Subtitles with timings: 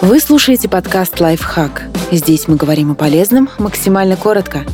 [0.00, 1.82] Вы слушаете подкаст «Лайфхак».
[2.12, 4.64] Здесь мы говорим о полезном максимально коротко.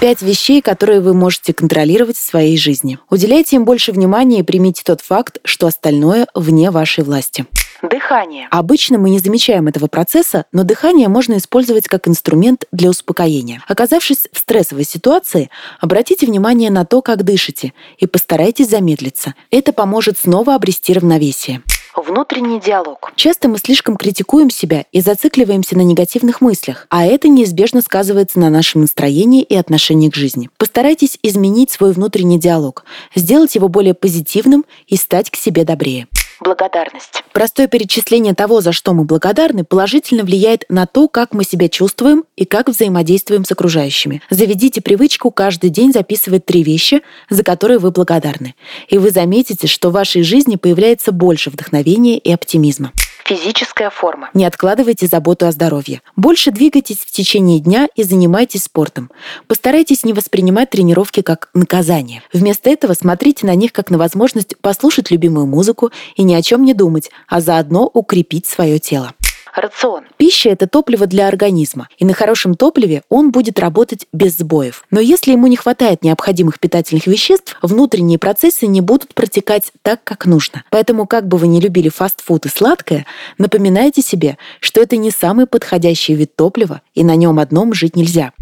[0.00, 2.98] Пять вещей, которые вы можете контролировать в своей жизни.
[3.08, 7.46] Уделяйте им больше внимания и примите тот факт, что остальное вне вашей власти.
[7.82, 8.48] Дыхание.
[8.50, 13.62] Обычно мы не замечаем этого процесса, но дыхание можно использовать как инструмент для успокоения.
[13.68, 19.34] Оказавшись в стрессовой ситуации, обратите внимание на то, как дышите, и постарайтесь замедлиться.
[19.52, 21.62] Это поможет снова обрести равновесие.
[22.06, 23.12] Внутренний диалог.
[23.16, 28.50] Часто мы слишком критикуем себя и зацикливаемся на негативных мыслях, а это неизбежно сказывается на
[28.50, 30.50] нашем настроении и отношении к жизни.
[30.58, 32.84] Постарайтесь изменить свой внутренний диалог,
[33.14, 36.06] сделать его более позитивным и стать к себе добрее
[36.40, 37.22] благодарность.
[37.32, 42.24] Простое перечисление того, за что мы благодарны, положительно влияет на то, как мы себя чувствуем
[42.36, 44.22] и как взаимодействуем с окружающими.
[44.30, 48.54] Заведите привычку каждый день записывать три вещи, за которые вы благодарны.
[48.88, 52.92] И вы заметите, что в вашей жизни появляется больше вдохновения и оптимизма.
[53.24, 54.28] Физическая форма.
[54.34, 56.02] Не откладывайте заботу о здоровье.
[56.14, 59.10] Больше двигайтесь в течение дня и занимайтесь спортом.
[59.46, 62.22] Постарайтесь не воспринимать тренировки как наказание.
[62.34, 66.64] Вместо этого смотрите на них как на возможность послушать любимую музыку и ни о чем
[66.64, 69.14] не думать, а заодно укрепить свое тело
[69.54, 70.04] рацион.
[70.16, 74.84] Пища– это топливо для организма, и на хорошем топливе он будет работать без сбоев.
[74.90, 80.26] Но если ему не хватает необходимых питательных веществ, внутренние процессы не будут протекать так, как
[80.26, 80.64] нужно.
[80.70, 83.06] Поэтому, как бы вы ни любили фастфуд и сладкое,
[83.38, 88.32] напоминайте себе, что это не самый подходящий вид топлива, и на нем одном жить нельзя.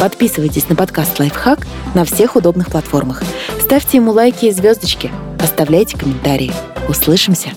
[0.00, 3.22] Подписывайтесь на подкаст «Лайфхак» на всех удобных платформах.
[3.60, 5.12] Ставьте ему лайки и звездочки.
[5.40, 6.52] Оставляйте комментарии.
[6.88, 7.52] Услышимся!